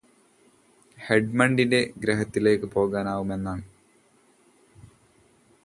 [0.97, 3.63] എഡ്മണ്ടിന്റെ ഗ്രഹത്തിലേയ്ക് പോകാനാവുമെന്നാണ്